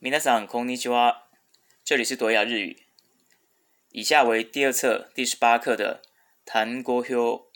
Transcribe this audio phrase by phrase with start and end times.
[0.00, 1.26] 皆さんこんにちは。
[1.84, 2.76] 这里是朵雅日语。
[3.90, 6.02] 以下为第二册第十八课的
[6.44, 7.46] 単語表。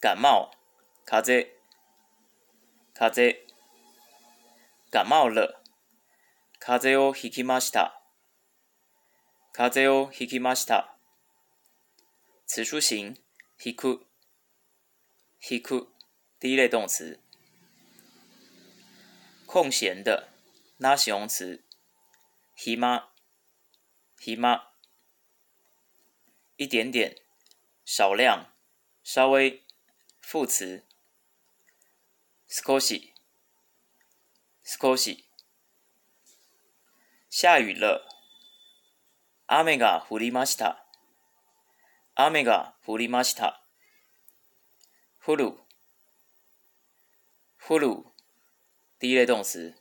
[0.00, 0.50] 感冒，
[1.04, 1.48] 風邪，
[2.94, 3.46] 風邪。
[4.90, 5.60] 感冒了，
[6.60, 8.00] 風邪をひきました。
[9.52, 10.96] 風邪をひきました。
[12.46, 13.16] 词书形，
[13.58, 14.00] ひく，
[15.40, 15.88] ひく。
[16.38, 17.18] 第一类动词。
[19.46, 20.28] 空闲的，
[20.80, 21.64] 那形容词，
[22.54, 23.12] ひま、
[24.18, 24.72] ひま。
[26.58, 27.14] 一点点，
[27.84, 28.46] 少量，
[29.02, 29.64] 稍微，
[30.20, 30.84] 副词，
[32.48, 33.14] 少し、
[34.62, 35.28] 少し。
[37.28, 38.02] 下雨了，
[39.46, 40.86] 雨が降りました。
[42.14, 43.62] 雨が降りました。
[45.22, 45.52] 降る、
[47.60, 47.88] 降る。
[48.98, 49.74] 第一类动词。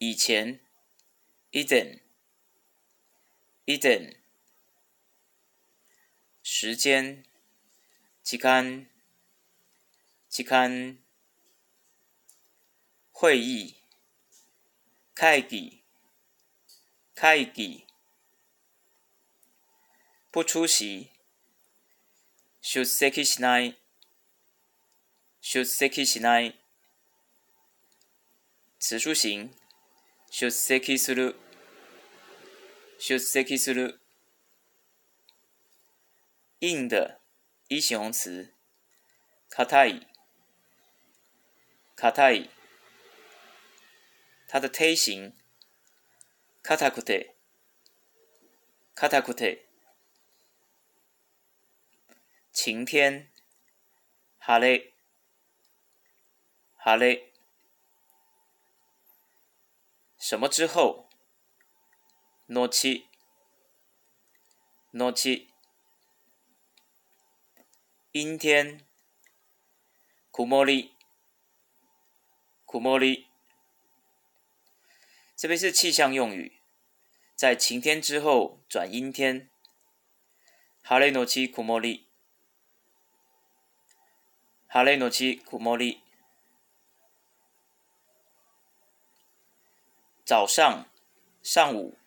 [0.00, 0.60] 以前，
[1.50, 2.00] 以前，
[3.64, 4.20] 以前。
[6.42, 7.24] 时间，
[8.22, 8.86] 時間，
[10.30, 10.98] 時間。
[13.10, 13.76] 会议，
[15.14, 15.80] 会議，
[17.14, 17.84] 会議。
[20.30, 21.10] 不出席，
[22.60, 23.78] 出席しない。
[25.40, 26.58] 出席しない。
[28.78, 29.50] 词书形，
[30.30, 31.36] 出席する。
[32.98, 34.00] 出席する。
[36.60, 37.20] 硬的，
[37.68, 38.52] 一形容词，
[39.50, 40.06] 硬い。
[41.96, 42.50] 硬い。
[44.48, 45.32] 它的忒形，
[46.62, 47.34] 硬くて。
[48.94, 49.66] 硬くて。
[52.52, 53.30] 晴天，
[54.38, 54.92] 晴れ。
[56.76, 57.29] 好嘞。
[60.20, 61.06] 什么之后？
[62.48, 63.06] のち。
[64.92, 65.48] のち。
[68.12, 68.80] 阴天。
[70.32, 70.92] 曇り。
[72.66, 73.26] 曇り。
[75.36, 76.60] 这边是气象用语，
[77.34, 79.50] 在晴天之后转阴天。
[80.82, 82.08] 晴れのち曇り。
[84.68, 86.02] 晴れのち曇り。
[90.30, 90.86] 早上，
[91.42, 91.98] 上午。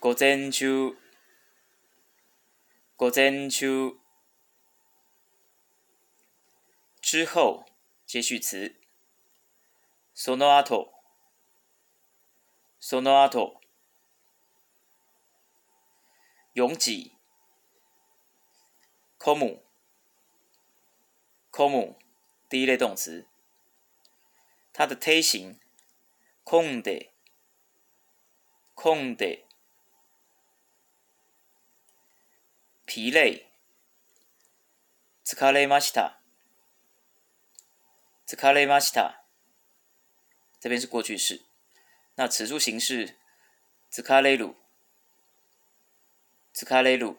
[0.00, 0.96] 午前中，
[2.96, 3.98] 午前中。
[7.00, 7.66] 之后，
[8.04, 8.76] 接续词。
[10.14, 10.92] その後，
[12.78, 13.60] その後。
[16.52, 17.12] 拥挤。
[19.18, 19.60] 混む，
[21.50, 21.96] 混む。
[22.48, 23.26] 第一类动词。
[24.72, 25.58] 它的忒形。
[26.50, 27.10] 空的，
[28.74, 29.44] 空的，
[32.86, 33.46] 疲累。
[35.24, 36.20] 疲れました，
[38.28, 39.24] 疲れました。
[40.60, 41.42] 这边是过去式，
[42.14, 43.16] 那词书形式，
[43.90, 44.54] 疲れる，
[46.54, 47.16] 疲れる。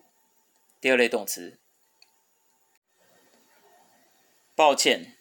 [0.79, 1.59] 第二类动词。
[4.55, 5.17] 抱歉，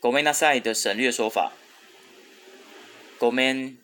[0.00, 1.52] ごめんなさい的省略说法。
[3.20, 3.78] ごめん、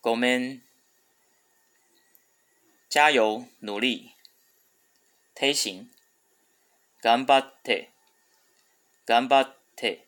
[0.00, 0.62] ごめん。
[2.90, 4.10] 加油，努力。
[5.34, 5.88] 忒形。
[7.02, 7.90] 頑張って、
[9.06, 10.06] 頑張って。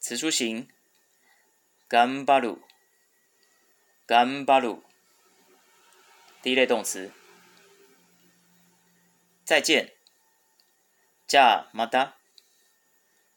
[0.00, 0.68] 词书形。
[1.88, 2.56] 頑張る、
[4.06, 4.82] 頑張る。
[6.42, 7.12] 第一类动词。
[9.44, 9.92] 再见。
[11.28, 12.16] じゃあまた。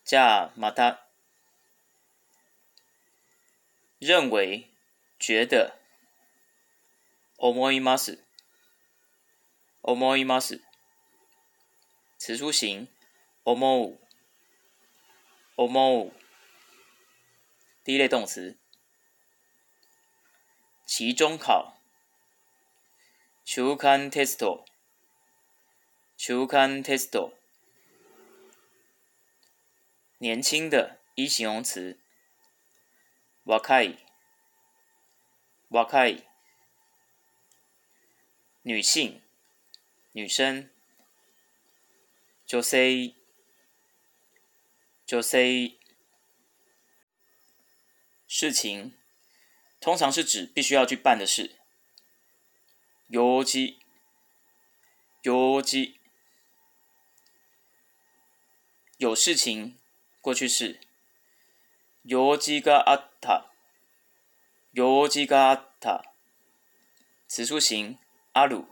[0.06, 1.06] じゃあまた。
[4.00, 4.69] 认为、
[5.19, 5.79] 觉得。
[7.38, 8.23] 思います、
[9.81, 10.62] 思います。
[12.18, 12.88] 词书形。
[13.44, 14.00] 思う、
[15.55, 16.11] 思う。
[17.84, 18.58] 第一类动词。
[20.87, 21.76] 期中考。
[23.43, 24.66] 中間テスト、
[26.17, 27.34] 中間テスト。
[30.17, 31.98] 年轻的，一形容词。
[33.49, 33.97] 若い、
[35.70, 36.28] 若い。
[38.64, 39.22] 女性、
[40.14, 40.70] 女生。
[42.47, 43.16] 女性、
[45.05, 45.79] 女性。
[48.28, 48.91] 事情，
[49.79, 51.55] 通常是指必须要去办的事。
[53.08, 53.78] 用事、
[55.22, 55.93] 用事。
[58.97, 59.78] 有事情
[60.22, 60.79] 过去式。
[62.03, 63.52] 用事があっ た。
[64.73, 66.03] 用事があった。
[67.28, 67.97] 词书形
[68.34, 68.64] ある。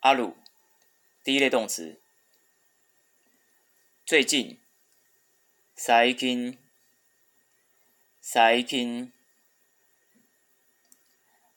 [0.00, 0.34] ある。
[1.24, 2.00] 第一类动词。
[4.04, 4.58] 最近。
[5.76, 6.58] 最近。
[8.20, 9.12] 最近。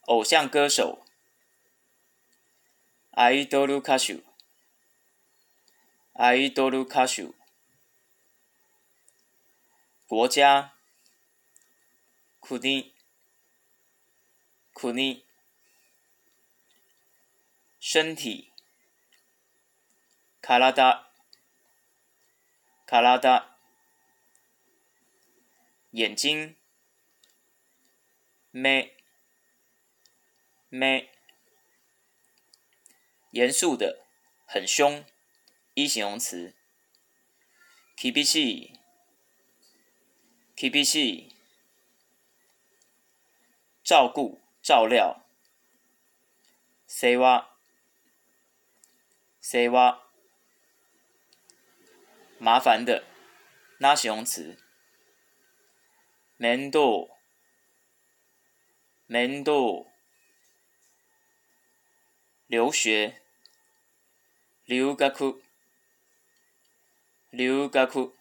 [0.07, 0.99] 偶像歌手。
[3.11, 4.19] アイドル歌手。
[6.13, 7.33] アイドル歌手。
[10.07, 10.75] 国家。
[12.39, 12.59] 国。
[14.73, 14.93] 国。
[17.79, 18.51] 身体。
[20.41, 20.61] 体。
[22.85, 23.55] 体。
[25.91, 26.55] 眼睛。
[28.51, 28.91] 目。
[30.69, 31.07] 目。
[33.31, 34.05] 严肃的，
[34.45, 35.05] 很凶。
[35.73, 36.55] 一形容词。
[37.97, 38.79] 厳しい。
[40.55, 41.35] 厳しい。
[43.90, 45.26] 照顾、照料。
[46.86, 47.56] 世話。
[49.40, 50.06] 世話。
[52.38, 53.02] 麻烦的，
[53.80, 54.56] 那形容词。
[56.36, 57.08] 面倒。
[59.06, 59.52] 面倒。
[62.46, 63.20] 留学。
[64.66, 65.34] 留学。
[67.30, 68.12] 留学。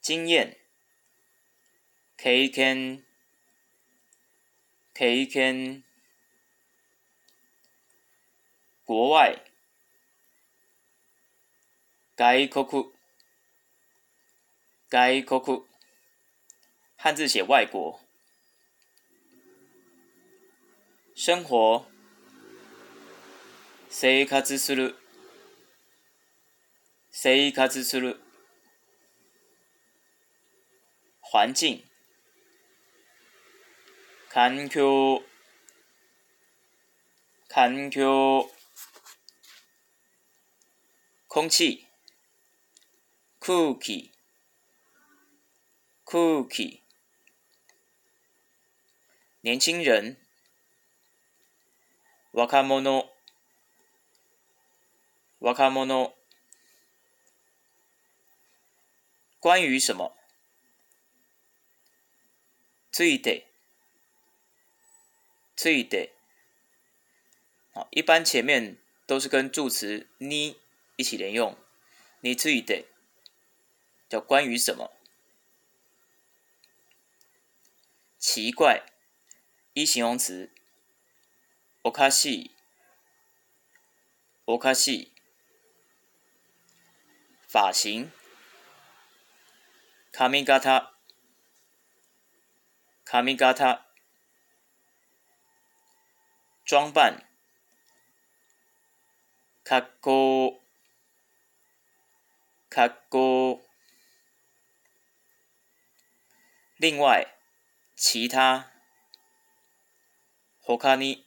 [0.00, 0.63] 经验。
[2.23, 3.03] 経験。
[4.93, 5.83] 経験。
[8.85, 9.41] 国外。
[12.17, 12.91] 外国。
[14.89, 15.65] 外国。
[16.97, 17.99] 汉字写外国。
[21.15, 21.85] 生活。
[23.89, 24.95] 生活する。
[27.11, 28.19] 生活する。
[31.21, 31.83] 环境。
[34.33, 35.23] 環境。
[37.49, 38.49] 環境。
[41.27, 41.87] 空气。
[43.39, 44.11] 空気。
[46.03, 46.83] 空気。
[49.41, 50.17] 年轻人。
[52.31, 53.09] 若者。
[55.39, 56.13] 若者。
[59.39, 60.13] 关于什么？
[62.91, 63.47] ついて。
[65.63, 66.13] ついて。
[67.73, 70.59] 好，一般前面都是跟助词に
[70.97, 71.57] 一起连用。
[72.21, 72.87] 你ついて
[74.09, 74.91] 叫关于什么？
[78.17, 78.83] 奇怪，
[79.73, 80.51] 一形容词。
[81.83, 82.51] おかしい。
[84.45, 85.11] おかしい。
[87.47, 88.11] 发型。
[90.11, 90.91] 髪型。
[93.05, 93.85] 髪型。
[96.64, 97.28] 装扮。
[99.62, 100.60] 格好。
[102.70, 103.60] 格好。
[106.76, 107.34] 另外。
[107.96, 108.70] 其他。
[110.60, 111.26] 他に。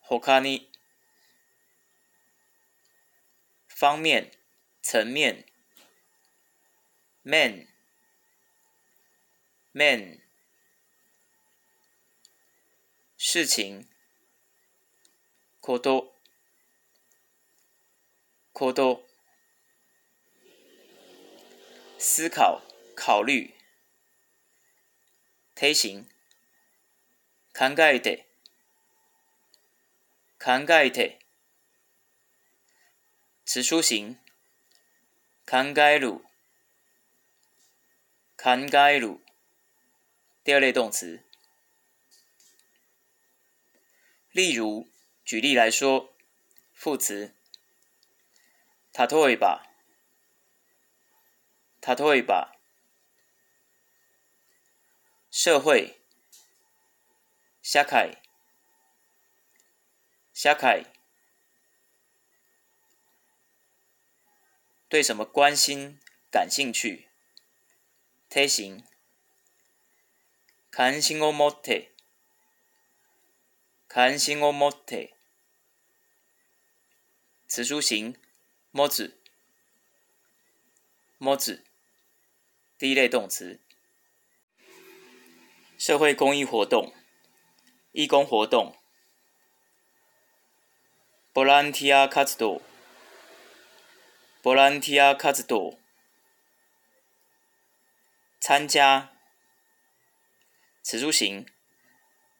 [0.00, 0.70] 他に。
[3.68, 4.30] 方面。
[4.82, 5.44] 层面。
[7.22, 7.68] 面。
[9.72, 10.24] 面。
[13.33, 13.87] 事情。
[15.61, 16.13] こと。
[18.53, 19.03] こと。
[21.97, 22.61] 思考。
[22.95, 23.53] 考虑。
[25.55, 26.05] 推行。
[27.53, 28.27] 考えて。
[30.39, 31.19] 考えて。
[33.45, 34.17] 词书形。
[35.45, 36.21] 考える。
[38.37, 38.51] 考
[38.87, 39.19] える。
[40.45, 41.22] 第二类动词。
[44.33, 44.87] 例如，
[45.23, 46.13] 举例来说，
[46.73, 47.35] 副词。
[48.93, 49.65] 例えば。
[51.81, 52.55] 例えば。
[55.31, 55.99] 社会。
[57.61, 58.21] 社会。
[60.33, 60.85] 社会。
[64.89, 65.99] 对什么关心、
[66.31, 67.07] 感兴趣？
[68.29, 68.83] 推行。
[70.71, 71.91] 関心を持って。
[73.93, 75.15] 関心を持って。
[77.47, 78.15] 词书形。
[78.71, 79.19] 持つ。
[81.19, 81.63] 持つ。
[82.77, 83.59] 第一类动词。
[85.77, 86.93] 社会公益活动。
[87.93, 88.75] 义工活动。
[91.33, 92.61] ボランティア活動。
[94.41, 95.77] ボランティア活動
[98.39, 99.11] 参加
[100.81, 101.45] 此处形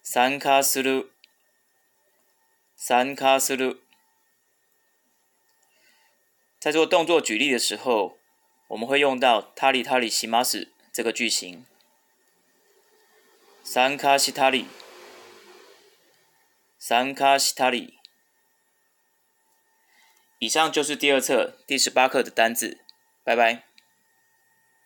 [0.01, 1.11] 参加する
[2.75, 3.79] 参加する
[6.59, 8.17] 在做动作举例的时候，
[8.67, 11.65] 我们会用到他里他里西马斯这个句型。
[13.63, 14.65] 参加したり
[16.79, 17.99] 参加したり
[20.39, 22.79] 以上就是第二册第十八课的单字，
[23.23, 23.65] 拜拜。